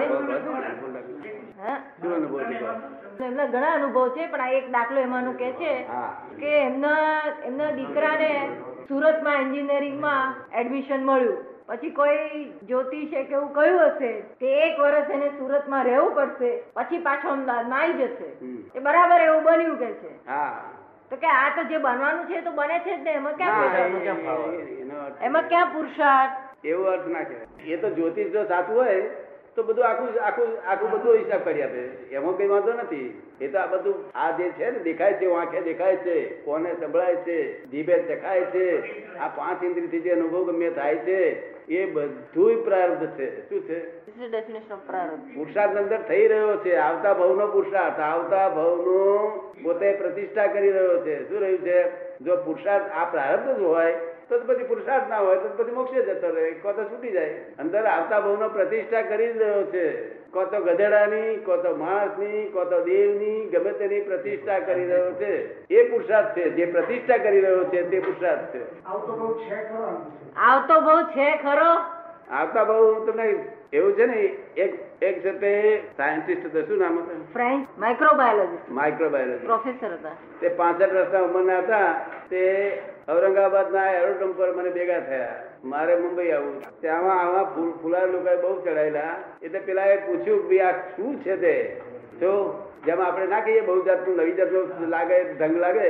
એમના 1.60 3.48
ઘણા 3.54 3.76
અનુભવ 3.76 4.16
છે 4.16 4.28
પણ 4.32 4.44
આ 4.44 4.56
એક 4.60 4.68
દાખલો 4.72 5.00
એમાંનું 5.02 5.36
કે 5.42 5.50
છે 5.60 5.72
કે 6.40 6.52
એમના 6.60 7.06
એમના 7.50 7.72
દીકરાને 7.80 8.32
સુરતમાં 8.90 9.42
એન્જિનિયરિંગમાં 9.44 10.26
એડમિશન 10.62 11.02
મળ્યું. 11.10 11.40
પછી 11.70 11.92
કોઈ 11.92 12.40
જ્યોતિષે 12.70 13.20
કે 13.28 13.34
એવું 13.36 13.52
કહ્યું 13.54 13.80
હશે 13.90 14.12
કે 14.40 14.48
એક 14.66 14.76
વર્ષ 14.84 15.10
એને 15.18 15.28
સુરતમાં 15.38 15.86
રહેવું 15.90 16.16
પડશે 16.18 16.52
પછી 16.76 17.04
પાછો 17.08 17.28
અમદાવાદમાં 17.36 17.82
આવી 17.82 18.08
જશે. 18.08 18.30
એ 18.76 18.80
બરાબર 18.90 19.22
એવું 19.28 19.44
બન્યું 19.48 19.78
કે 19.82 19.90
છે. 20.02 20.12
તો 21.12 21.16
કે 21.24 21.28
આ 21.38 21.50
તો 21.56 21.62
જે 21.72 21.78
બનવાનું 21.88 22.28
છે 22.28 22.36
એ 22.42 22.44
તો 22.50 22.52
બને 22.60 22.78
છે 22.86 22.94
જ 22.98 23.00
ને 23.04 23.12
એમાં 23.22 23.36
ક્યાં 23.36 23.92
એમાં 25.22 25.46
ક્યાં 25.50 25.74
પુરુષાર્થ 25.74 26.36
એવો 26.64 26.84
અર્થ 26.94 27.08
ના 27.16 27.26
કહેવાય. 27.30 27.74
એ 27.74 27.78
તો 27.82 27.88
જ્યોતિષ 27.98 28.32
જો 28.38 28.42
સાચું 28.54 28.76
હોય 28.76 29.28
તો 29.60 29.64
બધું 29.64 29.86
આખું 29.86 30.22
આખું 30.22 30.48
આખું 30.70 30.92
બધું 30.92 31.16
હિસાબ 31.16 31.40
કરી 31.44 31.62
આપે. 31.62 31.80
એમાં 32.12 32.38
કઈ 32.38 32.48
વાંધો 32.48 32.74
નથી. 32.74 33.22
એ 33.42 33.48
તો 33.48 33.60
આ 33.60 33.66
બધું 33.66 33.96
આ 34.16 34.32
જે 34.32 34.50
છે 34.50 34.72
ને 34.72 34.80
દેખાય 34.80 35.14
છે 35.14 35.32
આંખે 35.32 35.62
દેખાય 35.62 35.96
છે 35.96 36.30
કોને 36.30 36.74
સંભળાય 36.74 37.16
છે 37.16 37.66
જીભે 37.66 37.98
ચખાય 38.00 38.42
છે 38.42 38.66
આ 39.18 39.28
પાંચ 39.28 39.64
ઇન્દ્રિયથી 39.64 40.00
જે 40.00 40.12
અનુભવ 40.12 40.52
ગમે 40.52 40.70
થાય 40.70 40.96
છે 40.96 41.20
એ 41.68 41.86
બધું 41.86 42.64
પ્રારબ્ધ 42.64 43.08
છે. 43.08 43.50
શું 43.50 43.62
છે. 43.62 44.00
પુરુષાર્થ 45.36 45.78
અંદર 45.78 45.98
થઈ 45.98 46.28
રહ્યો 46.28 46.58
છે. 46.58 46.76
આવતા 46.76 47.14
ભવનો 47.14 47.48
પુરુષાર્થ 47.48 48.00
આવતા 48.00 48.50
ભવનો 48.50 49.54
પોતે 49.64 49.92
પ્રતિષ્ઠા 49.92 50.48
કરી 50.48 50.72
રહ્યો 50.72 51.06
છે. 51.06 51.30
શું 51.30 51.42
રહ્યું 51.42 51.60
છે? 51.60 52.10
જો 52.20 52.36
પુરુષાર્થ 52.36 52.92
આ 52.92 53.06
પ્રારબ્ધ 53.06 53.60
જ 53.60 53.62
હોય 53.62 53.96
તો 54.30 54.40
પછી 54.40 54.64
પુરુષાર્થ 54.64 55.10
ના 55.10 55.18
હોય 55.18 55.38
તો 55.38 55.64
પછી 55.64 55.72
મોક્ષે 55.72 56.02
જતો 56.02 56.30
રહે. 56.30 56.52
કો 56.52 56.72
તો 56.72 56.84
છૂટી 56.84 57.12
જાય. 57.12 57.30
અંદર 57.60 57.86
આવતા 57.86 58.20
ભવનો 58.20 58.50
પ્રતિષ્ઠા 58.50 59.02
કરી 59.02 59.32
રહ્યો 59.32 59.64
છે. 59.64 60.14
કો 60.32 60.46
તો 60.46 60.60
ગધેડાની 60.60 61.36
કો 61.36 61.58
તો 61.58 61.76
માણસની 61.76 62.50
કો 62.54 62.66
તો 62.66 62.84
દેવની 62.86 63.50
ગમે 63.50 63.72
તેની 63.72 64.02
પ્રતિષ્ઠા 64.02 64.60
કરી 64.60 64.86
રહ્યો 64.86 65.12
છે. 65.12 65.68
એ 65.74 65.84
પુરુષાર્થ 65.84 66.38
છે. 66.38 66.50
જે 66.50 66.66
પ્રતિષ્ઠા 66.66 67.18
કરી 67.18 67.42
રહ્યો 67.42 67.64
છે 67.64 67.90
તે 67.90 68.00
પુરુષાર્થ 68.00 68.56
છે. 68.56 68.86
આવતો 68.86 70.82
બહુ 70.82 71.04
છે 71.04 71.38
ખરો 71.44 71.72
આવતા 72.32 72.64
બહુ 72.64 73.06
તમને 73.06 73.59
એવું 73.74 73.94
છે 73.94 74.06
ને 74.06 74.38
એક 74.56 74.74
એક 75.02 75.22
છે 75.24 75.32
તે 75.32 75.82
સાયન્ટિસ્ટ 75.98 76.46
હતા. 76.46 76.62
શું 76.62 76.78
નામ 76.78 76.98
હતું? 77.00 77.34
ફ્રેન્ચ 77.34 77.68
માઇક્રોબાયોલોજીસ્ટ 77.78 78.70
માઇક્રોબાયોલોજી 78.70 79.46
પ્રોફેસર 79.46 79.94
હતા. 79.94 80.16
તે 80.42 80.48
પાસઠ 80.50 80.94
વર્ષના 80.94 81.22
ઉંમરના 81.22 81.60
હતા. 81.60 81.90
તે 82.30 82.42
ઔરંગાબાદના 83.10 83.92
એરોડ્રોમ 83.92 84.32
પર 84.32 84.56
મને 84.56 84.70
ભેગા 84.70 85.00
થયા. 85.00 85.36
મારે 85.64 85.96
મુંબઈ 85.96 86.32
આવવું 86.32 86.58
ત્યાં 86.82 87.12
આવા 87.20 87.44
ફૂલ 87.44 87.72
ફુલાર 87.82 88.08
લોકોએ 88.08 88.36
બહુ 88.36 88.62
ચડાયેલા. 88.62 89.14
એટલે 89.42 89.60
પેલા 89.60 89.86
એ 89.86 89.98
પૂછ્યું 89.98 90.50
કે 90.50 90.62
આ 90.62 90.72
શું 90.72 91.24
છે 91.24 91.38
તે? 91.38 91.82
જો 92.20 92.34
જેમ 92.86 93.00
આપણે 93.00 93.26
ના 93.26 93.40
કહીએ 93.40 93.62
બહુ 93.62 93.84
જાતનું 93.86 94.18
નવી 94.18 94.32
જાતનું 94.32 94.90
લાગે 94.90 95.18
ઢંગ 95.24 95.58
લાગે 95.58 95.88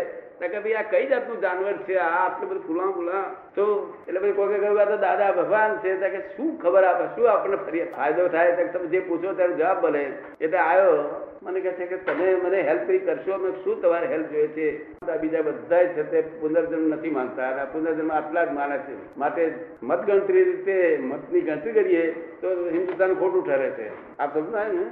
ભાઈ 0.48 0.74
આ 0.74 0.82
કઈ 0.82 1.08
જાતનું 1.08 1.42
જાનવર 1.42 1.74
છે? 1.74 1.96
આ 1.96 2.26
આટલું 2.26 2.50
બધું 2.50 2.68
ફૂલા 2.68 2.92
ફૂલા 2.92 3.22
તો 3.56 3.94
એટલે 4.08 4.20
પછી 4.20 4.32
કોઈ 4.32 4.60
કહ્યું 4.60 4.86
તો 4.86 4.98
દાદા 4.98 5.32
ભગવાન 5.32 5.78
છે. 5.78 6.10
કે, 6.10 6.20
શું 6.38 6.62
ખબર 6.62 6.84
આપે? 6.84 7.06
શું 7.16 7.32
આપણને 7.32 7.56
ફરી 7.56 7.84
ફાયદો 7.84 8.28
થાય 8.28 8.52
તમે 8.52 8.88
જે 8.88 9.00
પૂછો 9.00 9.34
ત્યારે 9.34 9.54
જવાબ 9.54 9.82
બને 9.82 10.18
એટલે 10.42 10.58
આવ્યો 10.58 11.26
મને 11.44 11.60
કહે 11.60 11.72
છે 11.72 11.86
કે, 11.86 11.98
તમે 11.98 12.36
મને 12.36 12.62
હેલ્પ 12.62 12.88
કરી 12.88 13.00
કરશો? 13.00 13.34
અમે 13.34 13.52
શું 13.64 13.82
તમારે 13.82 14.08
હેલ્પ 14.08 14.30
જોઈએ 14.30 14.48
છે? 14.48 14.92
બીજા 15.22 15.42
બધા 15.42 15.84
છે 15.84 16.04
તે 16.12 16.22
પુનર્જન્મ 16.22 16.88
નથી 16.88 17.10
માનતા. 17.10 17.66
પુનર્જન્મ 17.66 18.12
આટલા 18.12 18.46
જ 18.46 18.52
માને 18.52 18.78
છે. 18.78 19.18
માટે 19.18 19.54
મત 19.84 20.06
ગણતરી 20.06 20.44
રીતે 20.44 21.00
મતની 21.02 21.42
ગણતરી 21.42 21.72
કરીએ 21.72 22.12
તો 22.42 22.48
હિન્દુસ્તાન 22.50 23.14
ખોટું 23.14 23.46
ઠરે 23.46 23.70
છે. 23.70 24.18
આપ 24.18 24.38
સમજાય 24.38 24.68
ને? 24.68 24.86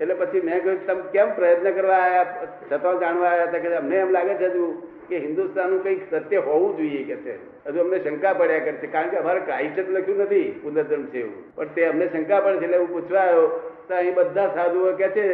એટલે 0.00 0.14
પછી 0.14 0.40
મેં 0.40 0.62
કહ્યું, 0.62 0.86
તમે 0.86 1.02
કેમ 1.12 1.28
પ્રયત્ન 1.36 1.70
કરવા 1.70 1.98
આવ્યા 1.98 2.48
છતાં 2.70 3.00
જાણવા 3.00 3.30
આવ્યા 3.30 3.48
હતા 3.48 3.58
કે 3.58 3.76
અમને 3.76 3.96
એમ 3.96 4.10
લાગે 4.10 4.34
છે 4.34 4.48
હજુ 4.48 4.64
કે 5.08 5.16
હિન્દુસ્તાનનું 5.18 5.82
કંઈક 5.82 6.02
સત્ય 6.10 6.38
હોવું 6.38 6.76
જોઈએ 6.76 7.02
કે 7.04 7.16
છે. 7.24 7.34
હજુ 7.66 7.80
અમને 7.80 7.98
શંકા 7.98 8.32
પડ્યા 8.32 8.58
કરશે 8.58 8.86
કારણ 8.86 9.10
કે 9.10 9.16
અમારે 9.16 9.40
જ 9.76 9.86
લખ્યું 9.90 10.18
નથી, 10.18 10.48
પુનર્જન્મ 10.62 11.04
છે 11.12 11.18
એવું. 11.18 11.44
પણ 11.54 11.74
તે 11.74 11.86
અમને 11.86 12.08
શંકા 12.08 12.40
પડે 12.40 12.58
છે 12.58 12.64
એટલે 12.64 12.76
હું 12.76 12.88
પૂછવા 12.88 13.20
આવ્યો, 13.20 13.46
તો 13.88 13.94
અહીં 13.94 14.14
બધા 14.14 14.48
સાધુઓ 14.54 14.92
કે 14.92 15.08
છે, 15.08 15.26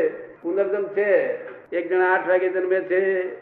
પુનર્જન્મ 0.43 0.87
છે 0.97 1.09
એક 1.73 1.89
જણા 1.89 2.15
આઠ 2.15 2.29
વાગે 2.29 2.49
જન્મે 2.49 2.81
છે, 2.81 3.01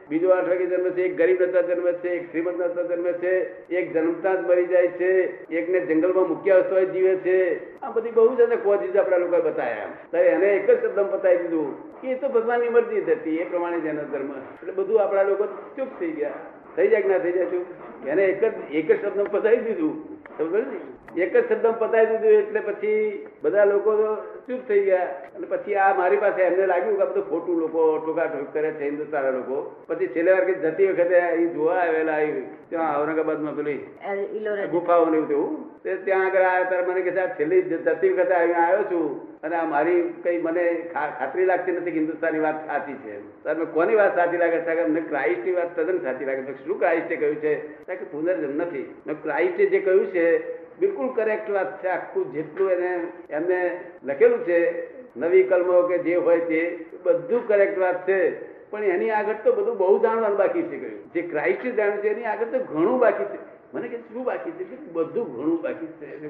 બીજો 0.08 0.28
આઠ 0.30 0.48
વાગે 0.48 0.66
જન્મે 0.66 0.90
છે, 0.90 1.02
એક 1.02 1.16
ગરીબ 1.16 1.42
હતા 1.42 1.60
જન્મે 1.60 1.92
છે, 1.92 2.08
એક 2.08 2.30
શ્રીમંત 2.30 2.60
હતા 2.60 2.82
જન્મે 2.82 3.12
છે, 3.12 3.32
એક 3.74 3.92
જન્મતા 3.92 4.34
જ 4.34 4.38
મરી 4.48 4.66
જાય 4.66 4.86
છે, 4.86 5.10
એકને 5.56 5.80
જંગલમાં 5.80 6.28
મુખ્ય 6.28 6.64
હોય 6.70 6.84
જીવે 6.84 7.16
છે. 7.16 7.38
આ 7.80 7.90
બધી 7.90 8.10
બહુ 8.10 8.36
જ 8.36 8.40
અને 8.40 8.56
કોજીજ 8.56 8.96
આપણા 8.96 9.16
લોકોએ 9.16 9.40
બતાવ્યા 9.40 9.88
ત્યારે 10.10 10.28
એને 10.28 10.46
એક 10.46 10.70
જ 10.70 10.78
શબ્દ 10.82 10.98
બતાવી 11.00 11.36
દીધું, 11.36 12.00
કે 12.00 12.08
એ 12.08 12.14
તો 12.14 12.28
ભગવાનની 12.28 12.68
મરજી 12.68 13.00
થતી 13.00 13.36
એ 13.36 13.44
પ્રમાણે 13.44 13.80
જેનો 13.80 14.02
ધર્મ. 14.02 14.30
એટલે 14.30 14.72
બધું 14.72 15.02
આપણા 15.02 15.22
લોકો 15.22 15.44
ચૂપ 15.46 15.88
થઈ 15.98 16.10
ગયા. 16.10 16.30
થઈ 16.76 16.88
જાય 16.88 17.02
કે 17.02 17.08
ના 17.08 17.18
થઈ 17.18 17.32
જાય 17.32 17.44
ચૂપ 17.44 18.06
એને 18.06 18.24
એક 18.24 18.44
જ 18.44 18.52
એક 18.72 18.92
જ 18.92 19.06
શબ્દ 19.06 19.28
બતાવી 19.30 19.56
દીધું. 19.56 20.18
પડી 20.38 20.60
ને? 20.60 20.97
એક 21.16 21.32
જ 21.32 21.40
શબ્દ 21.40 21.70
પતાવી 21.74 22.06
દીધું 22.14 22.34
એટલે 22.38 22.60
પછી 22.62 22.96
બધા 23.42 23.64
લોકો 23.64 23.92
તો 23.96 24.08
ચૂપ 24.46 24.60
થઈ 24.68 24.82
ગયા. 24.84 25.06
અને 25.36 25.46
પછી 25.46 25.76
આ 25.76 25.94
મારી 25.94 26.18
પાસે 26.18 26.40
એમને 26.42 26.66
લાગ્યું 26.66 26.96
કે 26.96 27.02
આ 27.02 27.06
બધું 27.06 27.26
ખોટું 27.30 27.60
લોકો 27.60 27.84
ટોકા 27.98 28.26
ટોક 28.26 28.52
કરે 28.52 28.72
છે 28.72 28.84
હિન્દુસ્તાન 28.84 29.28
લોકો. 29.32 29.56
પછી 29.88 30.08
છેલ્લે 30.08 30.30
વાર 30.32 30.44
કે 30.44 30.54
જતી 30.64 30.90
વખતે 30.90 31.16
અહીં 31.22 31.54
જોવા 31.54 31.78
આવેલા 31.78 32.20
ત્યાં 32.68 32.94
ઔરંગાબાદમાં 32.98 33.56
પેલી 33.56 33.80
ગુફાઓ 34.70 35.06
ને 35.06 35.16
એવું 35.16 35.28
તેવું. 35.28 35.56
તે 35.82 35.96
ત્યાં 36.04 36.26
આગળ 36.26 36.44
આવ્યા 36.44 36.68
ત્યારે 36.70 36.86
મને 36.88 37.02
કે 37.02 37.12
છેલ્લી 37.38 37.62
જતી 37.64 38.12
વખતે 38.12 38.34
આવ્યો 38.36 38.84
છું. 38.84 39.08
અને 39.42 39.56
આ 39.56 39.64
મારી 39.64 40.14
કઈ 40.22 40.42
મને 40.42 40.90
ખાતરી 40.92 41.44
લાગતી 41.44 41.72
નથી 41.72 41.90
કે 41.90 41.98
હિન્દુસ્તાની 41.98 42.38
વાત 42.38 42.66
સાચી 42.66 42.92
છે. 42.92 43.42
તમે 43.44 43.64
કોની 43.64 43.94
વાત 43.94 44.14
સાચી 44.14 44.36
લાગે? 44.36 44.60
છે 44.60 44.80
અમને 44.80 45.00
ક્રાઇસ્ટની 45.00 45.52
વાત 45.52 45.76
તદ્દન 45.76 45.98
સાચી 45.98 46.24
લાગે. 46.24 46.42
છે 46.42 46.66
શું 46.66 46.78
ક્રાઇસ્ટે 46.78 47.16
કહ્યું 47.16 47.36
છે? 47.36 47.54
કે 47.84 47.94
પુનર્જન્મ 47.94 48.56
નથી. 48.56 48.94
ક્રાઇસ્ટે 49.22 49.66
જે 49.66 49.78
કહ્યું 49.78 50.06
છે, 50.06 50.58
બિલકુલ 50.80 51.14
કરેક્ટ 51.14 51.50
વાત 51.50 51.82
છે. 51.82 51.88
આખું 51.88 52.32
જેટલું 52.32 52.70
એને, 52.70 53.06
એમને 53.30 53.80
લખેલું 54.04 54.38
છે, 54.38 54.86
નવી 55.16 55.42
કલમો 55.42 55.82
કે 55.82 55.98
જે 55.98 56.16
હોય 56.16 56.38
તે, 56.38 56.86
બધું 57.02 57.48
કરેક્ટ 57.48 57.78
વાત 57.78 58.08
છે. 58.08 58.48
પણ 58.70 58.84
એની 58.84 59.10
આગળ 59.10 59.34
તો 59.44 59.52
બધું 59.52 59.78
બહુ 59.78 59.98
જાણવાનું 59.98 60.38
બાકી 60.38 60.62
છે 60.62 60.76
કહ્યું. 60.78 61.12
જે 61.12 61.22
ક્રાઇસ્ટ 61.22 61.66
જાણ્યું 61.66 61.98
છે, 61.98 62.08
એની 62.08 62.24
આગળ 62.24 62.58
તો 62.58 62.64
ઘણું 62.64 62.98
બાકી 62.98 63.24
છે. 63.24 63.57
મને 63.74 63.88
કે 63.88 63.96
શું 63.96 64.24
બાકી 64.24 64.50
છે? 64.50 64.92
બધું 64.92 65.36
ઘણું 65.36 65.62
બાકી 65.62 65.86
છે. 65.86 66.26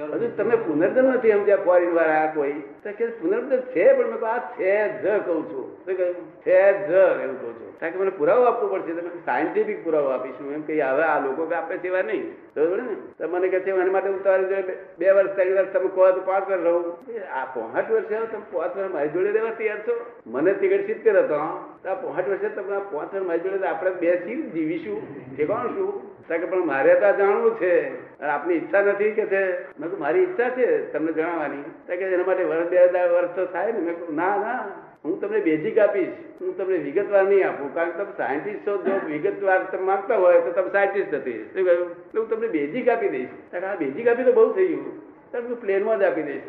હજુ 0.00 0.30
તમે 0.36 0.56
પુનર્જન્મ 0.56 1.08
નથી 1.08 1.32
સમજ્યા 1.32 1.56
ફોરેન 1.56 1.94
વાળા 1.94 2.32
કોઈ. 2.34 2.52
તો 2.52 2.90
કે 2.98 3.06
પુનર્જન્મ 3.06 3.60
છે 3.60 3.92
પણ 3.92 4.06
મેં 4.06 4.28
આ 4.28 4.38
છે 4.38 5.02
જ 5.02 5.26
કહું 5.26 5.44
છું. 5.44 5.84
તો 5.84 5.94
કહ્યું, 5.94 6.14
છે 6.14 6.88
જ 6.88 6.90
એવું 6.90 7.40
કહું 7.40 7.60
છું. 7.60 7.78
કારણ 7.80 7.92
કે 7.92 7.98
મને 7.98 8.10
પુરાવો 8.10 8.44
આપવો 8.44 8.68
પડશે 8.68 8.92
તમે 8.92 9.08
સાયન્ટિફિક 9.08 9.84
પુરાવો 9.84 10.08
આપીશું 10.08 10.52
એમ 10.52 10.62
કે 10.62 10.82
હવે 10.82 11.02
આ 11.02 11.24
લોકો 11.24 11.46
કે 11.46 11.54
આપે 11.54 11.76
તેવા 11.76 12.02
નહીં. 12.02 12.32
બરોબર 12.56 12.82
ને. 12.82 12.96
તો 13.18 13.28
મને 13.28 13.48
કહે 13.48 13.60
છે 13.60 13.70
એના 13.70 13.92
માટે 13.92 14.08
હું 14.08 14.22
તમારી 14.22 14.44
બે- 14.44 14.76
બે 14.98 15.10
વર્ષ 15.10 15.28
ત્રણ 15.28 15.54
વર્ષ 15.54 15.72
તમે 15.72 15.88
કહો 15.88 16.10
તો 16.10 16.20
પાંચ 16.20 16.50
વર્ષ 16.50 16.60
રહું. 16.60 16.96
આ 17.32 17.44
પોહાટ 17.44 17.90
વર્ષે 17.90 18.16
આવો 18.16 18.26
તમે 18.26 18.42
પાંચ 18.52 18.76
વર્ષ 18.76 18.90
મારી 18.90 19.08
જોડે 19.08 19.30
રહેવા 19.30 19.50
તૈયાર 19.50 19.78
છો? 19.78 20.06
મને 20.26 20.52
ટિકિટ 20.52 20.86
સિત્તેર 20.86 21.18
હતો 21.18 21.36
તો 21.82 21.88
આ 21.88 21.94
પોહાટ 21.94 22.28
વર્ષે 22.28 22.48
તમે 22.48 22.76
આ 22.76 22.78
પાંચ 22.78 23.14
વર્ષ 23.14 23.24
મારી 23.24 23.38
જોડે 23.38 23.58
તો 23.58 23.66
આપણે 23.66 23.90
બેસી 23.90 24.42
જીવીશું. 24.42 25.26
ઠેકાણું 25.36 25.76
શું? 25.76 26.18
કારણ 26.28 26.40
કે 26.40 26.46
પણ 26.46 26.58
મારે 26.78 26.94
તો 26.94 27.12
જાણવું 27.18 27.54
છે. 27.60 27.74
આપની 28.22 28.54
ઈચ્છા 28.54 28.82
નથી 28.82 29.10
કે 29.10 29.24
છે 29.26 29.40
મેં 29.78 29.98
મારી 29.98 30.20
ઈચ્છા 30.20 30.50
છે 30.50 30.92
તમને 30.92 31.12
જણાવવાની. 31.12 31.62
કે 31.86 31.94
એના 31.94 32.26
માટે 32.26 32.44
વર્ષ 32.44 32.68
બે 32.68 32.78
હજાર 32.84 33.08
વર્ષ 33.12 33.34
તો 33.36 33.46
થાય 33.46 33.72
ને. 33.72 33.78
મેં 33.78 34.14
ના 34.14 34.36
ના. 34.36 34.58
હું 35.04 35.20
તમને 35.20 35.40
બેઝિક 35.40 35.78
આપીશ. 35.78 36.14
હું 36.40 36.56
તમને 36.56 36.76
વિગતવાર 36.76 37.24
નહીં 37.24 37.48
આપું. 37.48 37.74
કારણ 37.74 37.90
કે 37.90 37.98
તમે 37.98 38.12
સાયન્ટિસ્ટ 38.16 38.66
છો. 38.66 38.76
જો 38.82 39.00
વિગતવાર 39.06 39.58
તમે 39.72 39.82
માંગતા 39.82 40.16
હોય 40.16 40.40
તો 40.40 40.50
તમે 40.52 40.70
સાયન્ટિસ્ટ 40.70 41.14
નથી 41.14 41.38
શું 41.54 41.64
કહ્યું? 41.64 41.90
એટલે 41.90 42.20
હું 42.20 42.30
તમને 42.30 42.48
બેઝિક 42.48 42.88
આપી 42.88 43.08
દઈશ. 43.08 43.54
આ 43.54 43.74
બેઝિક 43.74 44.08
આપી 44.08 44.22
તો 44.22 44.32
બહુ 44.32 44.52
થઈ 44.52 44.66
ગયું 44.66 44.92
તમે 45.32 45.54
પ્લેનમાં 45.54 45.98
જ 45.98 46.02
આપી 46.02 46.22
દઈશ 46.22 46.42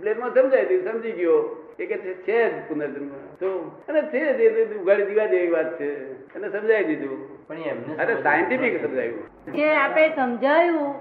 પ્લેનમાં 0.00 0.34
સમજાય 0.34 0.64
તું 0.64 0.92
સમજી 0.92 1.12
ગયો. 1.12 1.38
એ 1.78 1.86
કે 1.86 1.96
છે 1.96 2.12
છે 2.26 2.36
જ 2.50 2.60
પુનર્જન્મ. 2.68 3.08
તો 3.38 3.48
અને 3.88 4.00
છે 4.12 4.20
જ 4.36 4.40
એ 4.40 4.66
તો 4.68 4.78
ઉગાડી 4.80 5.06
દીવા 5.06 5.26
જેવી 5.26 5.50
વાત 5.50 5.78
છે. 5.78 5.88
એને 6.36 6.48
સમજાવી 6.48 6.86
દીધું. 6.90 7.18
પણ 7.48 7.62
એમને 7.72 7.96
અરે 8.02 8.14
સાયન્ટિફિક 8.22 8.78
સમજાવ્યું. 8.84 9.24
જે 9.56 9.66
આપે 9.74 10.02
સમજાયું 10.14 10.92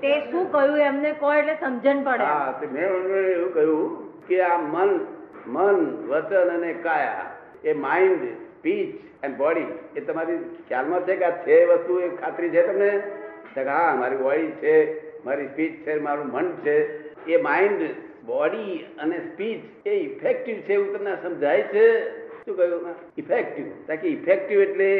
તે 0.00 0.12
શું 0.30 0.50
કહ્યું 0.50 0.80
એમને 0.80 1.10
કહો 1.20 1.32
એટલે 1.32 1.54
સમજણ 1.60 2.02
પડે. 2.02 2.24
હા 2.24 2.56
તે 2.60 2.66
મેં 2.66 2.84
એવું 2.84 3.52
કહ્યું 3.52 3.86
કે 4.28 4.40
આ 4.42 4.58
મન 4.58 4.90
મન 5.46 5.78
વચન 6.08 6.50
અને 6.56 6.72
કાયા 6.86 7.28
એ 7.64 7.72
માઇન્ડ 7.84 8.24
સ્પીચ 8.58 8.90
એન્ડ 9.22 9.36
બોડી 9.36 9.70
એ 9.94 10.00
તમારી 10.00 10.40
ખ્યાલમાં 10.68 11.06
છે 11.06 11.16
કે 11.16 11.24
આ 11.24 11.38
છે 11.46 11.60
વસ્તુ 11.70 12.00
એ 12.00 12.10
ખાતરી 12.20 12.50
છે 12.50 12.62
તમને? 12.62 12.90
હા 13.70 13.94
મારી 13.94 14.16
બોડી 14.16 14.52
છે 14.60 14.74
મારી 15.24 15.48
સ્પીચ 15.48 15.80
છે 15.84 15.98
મારું 16.00 16.28
મન 16.32 16.52
છે. 16.64 16.76
એ 17.26 17.36
માઇન્ડ 17.48 17.82
બોડી 18.28 18.86
અને 18.98 19.18
સ્પીચ 19.18 19.86
એ 19.86 19.90
ઇફેક્ટિવ 19.90 20.56
છે 20.56 20.72
એવું 20.72 20.98
તમને 20.98 21.14
સમજાય 21.22 21.62
છે? 21.62 21.86
શું 22.44 22.56
કહ્યું 22.56 22.94
ઇફેક્ટિવ 23.18 23.66
તાકી 23.86 24.08
ઇફેક્ટિવ 24.08 24.62
એટલે 24.62 24.90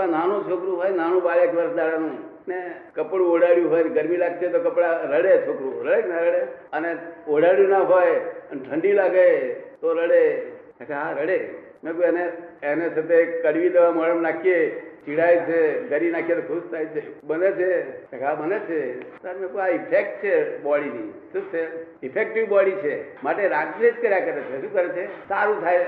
આ 0.00 0.06
નાનું 0.06 0.50
છોકરું 0.50 0.76
હોય, 0.76 0.90
નાનું 0.90 1.22
બાળક 1.22 1.54
વર્ષ 1.54 1.74
દાડાનું, 1.74 2.16
ને 2.48 2.58
કપડું 2.94 3.28
ઓઢાડ્યું 3.28 3.70
હોય, 3.70 3.82
ગરમી 3.82 4.16
લાગશે 4.16 4.48
તો 4.48 4.58
કપડા 4.58 4.92
રડે 5.02 5.38
છોકરું, 5.46 5.84
રડે 5.84 6.08
ના 6.08 6.20
રડે? 6.20 6.42
અને 6.72 6.96
ઓઢાડ્યું 7.28 7.68
ના 7.68 7.78
હોય 7.78 8.10
અને 8.50 8.60
ઠંડી 8.70 8.92
લાગે 8.92 9.54
તો 9.80 9.92
રડે. 9.92 10.52
હા, 10.92 11.16
રડે. 11.22 11.38
મેં 11.84 11.94
એને 12.02 12.24
એને 12.62 12.88
સાથે 12.94 13.24
કડવી 13.24 13.68
દવા 13.68 13.90
મળમ 13.90 14.22
નાખીએ 14.22 14.58
ચીડાય 15.06 15.36
છે, 15.36 15.88
ગરી 15.88 16.10
નાખે 16.10 16.34
તો 16.34 16.40
ખુશ 16.40 16.72
થાય 16.72 16.86
છે. 16.86 17.22
બને 17.22 17.52
છે? 17.52 18.02
હા, 18.24 18.34
બને 18.34 18.58
છે. 18.58 19.00
મેં 19.24 19.62
આ 19.62 19.68
ઇફેક્ટ 19.68 20.22
છે 20.22 20.62
બોડીની. 20.62 21.10
શું 21.32 21.52
છે? 21.52 21.82
ઇફેક્ટિવ 22.06 22.48
બોડી 22.48 22.70
છે. 22.70 23.24
માટે 23.24 23.48
રાગદ્વેષ 23.48 23.94
કર્યા 23.94 24.20
કરે 24.20 24.40
છે. 24.40 24.60
શું 24.60 24.72
કરે 24.72 24.88
છે? 24.88 25.28
સારું 25.28 25.64
થાય 25.64 25.84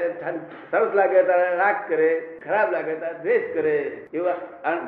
સરસ 0.70 0.94
લાગે 0.94 1.22
ત્યારે 1.22 1.56
રાગ 1.56 1.76
કરે, 1.88 2.38
ખરાબ 2.44 2.72
લાગે 2.72 2.94
ત્યારે 2.94 3.18
દ્વેષ 3.18 3.54
કરે. 3.54 4.06
એવા 4.14 4.36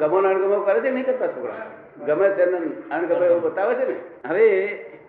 ગમો 0.01 0.17
અણગમો 0.17 0.61
કરે 0.61 0.81
છે 0.81 0.91
નહીં 0.91 1.07
કરતા 1.07 1.27
છોકરા? 1.27 1.71
ગમે 2.07 2.29
છે 2.31 2.45
ને 2.45 2.57
અણગમે 2.91 3.27
એવું 3.27 3.43
બતાવે 3.43 3.75
છે 3.75 3.89
ને? 3.89 4.29
હવે 4.29 4.49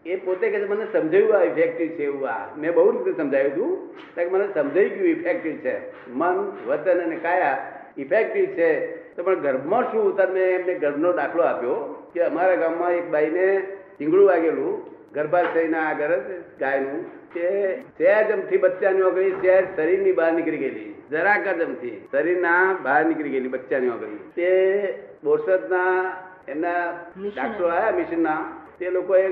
એ 0.06 0.16
પોતે 0.16 0.50
કે 0.50 0.58
મને 0.58 0.86
સમજાયું 0.94 1.40
આ 1.40 1.44
ઇફેક્ટિવ 1.44 1.88
છે 1.88 2.04
એવું 2.04 2.30
આ. 2.30 2.56
મેં 2.58 2.74
બહુ 2.74 2.92
રીતે 2.92 3.18
સમજાવ્યું 3.18 3.54
હતું. 3.54 3.96
કે 4.16 4.26
મને 4.26 4.54
સમજાઈ 4.54 4.90
ગયું 4.90 5.10
ઇફેક્ટિવ 5.10 5.58
છે. 5.58 5.78
મન 6.10 6.58
વચન 6.68 7.04
અને 7.04 7.16
કાયા 7.16 7.72
ઇફેક્ટિવ 7.98 8.46
છે. 8.58 8.72
તો 9.16 9.24
પણ 9.24 9.42
ગર્ભમાં 9.42 9.84
શું 9.92 10.18
તમે 10.18 10.44
એમને 10.52 10.74
ગર્ભનો 10.74 11.12
દાખલો 11.14 11.44
આપ્યો 11.44 11.78
કે 12.14 12.20
અમારા 12.22 12.56
ગામમાં 12.56 12.98
એક 13.00 13.08
બાઈને 13.12 13.48
ચીંગડું 13.98 14.28
વાગેલું 14.28 14.74
ગર્ભાશયના 15.14 15.86
આગળ 15.92 16.14
ગાયનું 16.60 17.02
સહેજ 17.34 17.80
સહેજમથી 17.98 18.58
બચ્ચાની 18.58 19.02
ઓગળી 19.02 19.34
સહેજ 19.42 19.66
શરીરની 19.76 20.12
બહાર 20.12 20.32
નીકળી 20.34 20.58
ગયેલી. 20.58 20.94
જરાક 21.12 21.48
જ 21.48 21.62
અમથી 21.62 21.96
શરીરના 22.12 22.64
બહાર 22.84 23.06
નીકળી 23.06 23.30
ગયેલી 23.30 23.48
બચ્ચાની 23.48 23.88
ઓગળી. 23.88 24.20
તે 24.36 24.50
બોરસદના 25.24 25.94
એમના 26.48 26.82
ડાક્ટરો 27.18 27.68
આવ્યા 27.68 27.92
મિશનના. 27.92 28.42
તે 28.80 28.90
લોકોએ 28.90 29.24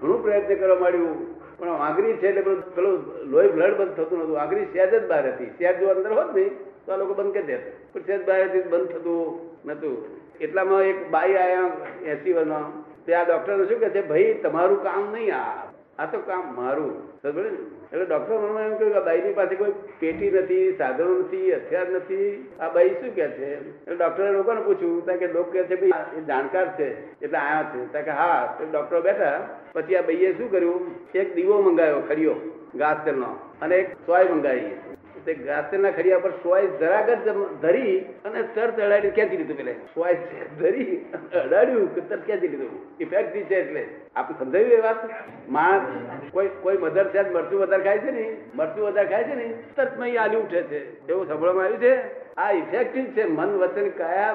ઘણું 0.00 0.22
પ્રયત્ન 0.22 0.54
કરવા 0.54 0.80
માંડ્યું. 0.80 1.18
પણ 1.58 1.68
આંગળી 1.68 2.16
છે 2.22 2.28
એટલે 2.28 2.42
પેલું 2.42 2.74
પેલું 2.74 2.96
લોહી 3.30 3.48
બ્લડ 3.48 3.76
બંધ 3.78 3.94
થતું 3.96 4.18
નતું 4.18 4.40
આંગળી 4.40 4.64
સહેજ 4.72 4.90
જ 4.94 5.04
બહાર 5.08 5.24
હતી. 5.28 5.50
સહેજ 5.58 5.80
જો 5.80 5.86
અંદર 5.88 6.12
હોત 6.12 6.34
ને 6.36 6.44
તો 6.88 6.94
આ 6.94 6.96
લોકો 6.96 7.14
બંધ 7.14 7.34
કરી 7.34 7.42
દેતા. 7.42 7.70
પણ 7.92 8.00
સહેજ 8.00 8.26
બહાર 8.26 8.42
હતી 8.42 8.60
તો 8.60 8.70
બંધ 8.70 8.88
થતું 8.88 9.38
નતું. 9.68 10.06
એટલામાં 10.40 10.82
એક 10.82 11.10
બાઈ 11.10 11.34
આયા 11.34 11.70
એસી 12.04 12.32
વર્ષમાં 12.32 12.84
તે 13.04 13.14
આ 13.14 13.24
ડોક્ટર 13.24 13.64
શું 13.64 13.80
કહે 13.80 13.88
છે, 13.88 14.08
ભાઈ, 14.08 14.34
તમારું 14.34 14.82
કામ 14.82 15.12
નહીં 15.12 15.34
આ. 15.34 15.72
આ 15.98 16.06
તો 16.06 16.18
કામ 16.18 16.56
મારું. 16.56 17.08
સમજ્યો 17.22 17.42
ને? 17.42 17.48
એટલે 17.92 18.04
ડોક્ટર 18.04 18.38
મને 18.38 18.64
એમ 18.64 18.76
કહ્યું 18.76 18.94
કે 18.94 19.00
બાઈની 19.00 19.32
પાસે 19.32 19.54
કોઈ 19.54 19.72
પેટી 20.00 20.30
નથી, 20.30 20.72
સાધનો 20.72 21.18
નથી, 21.18 21.52
હથિયાર 21.52 21.88
નથી. 21.88 22.48
આ 22.60 22.68
બાઈ 22.68 22.88
શું 22.88 23.14
કે 23.14 23.28
છે? 23.28 23.68
એટલે 23.68 23.96
ડોક્ટરે 23.96 24.32
લોકોને 24.32 24.60
પૂછ્યું 24.60 25.04
ત્યાં 25.04 25.18
કે 25.18 25.26
લોકો 25.26 25.50
કે 25.50 25.64
છે, 25.64 25.76
ભાઈ 25.76 26.20
એ 26.20 26.20
જાણકાર 26.20 26.78
છે, 26.78 27.20
એટલે 27.22 27.38
આયા 27.38 27.62
છે. 27.74 27.92
ત્યાં 27.92 28.04
કે, 28.04 28.10
હા. 28.10 28.56
તો 28.58 28.64
ડોક્ટરો 28.72 29.00
બેઠા. 29.00 29.48
પછી 29.72 29.96
આ 29.96 30.02
બાઈએ 30.02 30.32
શું 30.32 30.50
કર્યું? 30.50 30.94
એક 31.14 31.34
દીવો 31.34 31.60
મંગાવ્યો 31.60 32.00
ખરીયો 32.00 32.34
ઘાસ 32.74 32.96
તેલનો, 33.04 33.36
અને 33.62 33.76
એક 33.76 33.92
સોય 33.92 34.24
મંગાવી. 34.24 34.87
તે 35.24 35.34
ઘાસના 35.34 35.90
ખડિયા 35.90 36.18
પર 36.18 36.32
સોય 36.42 36.66
જરાક 36.80 37.10
જ 37.24 37.34
ધરી 37.62 37.96
અને 38.24 38.42
તરત 38.54 38.80
અડાડી 38.80 39.10
ક્યાંથી 39.10 39.36
લીધું 39.36 39.56
પેલા. 39.56 39.76
સોય 39.94 40.14
ધરી 40.60 40.96
અડાડ્યું 41.42 41.94
કે 41.94 42.00
તરત 42.00 42.22
ક્યાંથી 42.26 42.48
લીધું. 42.48 42.70
ઇફેક્ટિવ 43.00 43.44
છે 43.44 43.56
એટલે. 43.62 43.82
આપણે 44.16 44.38
સમજાવ્યું 44.38 44.78
એ 44.78 44.80
વાત? 44.80 45.00
માણસ 45.48 46.30
કોઈ 46.32 46.50
કોઈ 46.62 46.78
મધર 46.78 47.08
છે 47.08 47.26
મરચું 47.30 47.60
વધારે 47.60 47.84
ખાય 47.84 47.98
છે 47.98 48.10
ને 48.10 48.24
મરચું 48.54 48.86
વધારે 48.86 49.08
ખાય 49.08 49.24
છે 49.24 49.34
ને 49.34 49.46
તરત 49.76 49.98
મય 49.98 50.16
આલી 50.16 50.36
ઉઠે 50.36 50.62
છે. 50.62 50.80
એવું 51.08 51.26
સાંભળવામાં 51.26 51.64
આવ્યું 51.64 51.80
છે? 51.80 51.92
આ 52.36 52.50
ઇફેક્ટિવ 52.52 53.06
છે. 53.14 53.24
મન 53.28 53.50
વચન 53.58 53.88
કયા 53.90 54.34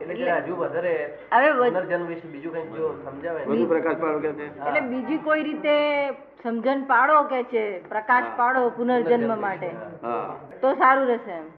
એટલે 0.00 0.32
હજુ 0.32 0.56
વધારે 0.56 0.94
હવે 1.32 1.98
વિશે 2.08 2.26
બીજું 2.28 2.52
કઈ 2.54 2.78
જો 2.78 2.88
સમજાવે 3.04 3.66
પ્રકાશ 3.66 3.98
પાડો 3.98 4.18
કે 4.18 4.32
છે 4.32 4.46
એટલે 4.46 4.80
બીજી 4.80 5.18
કોઈ 5.18 5.42
રીતે 5.42 5.74
સમજણ 6.42 6.84
પાડો 6.84 7.22
કે 7.22 7.42
છે 7.42 7.64
પ્રકાશ 7.88 8.28
પાડો 8.36 8.68
પુનર્જન્મ 8.70 9.40
માટે. 9.40 9.70
તો 10.60 10.74
સારું 10.74 11.06
રહેશે 11.06 11.32
એમ. 11.32 11.48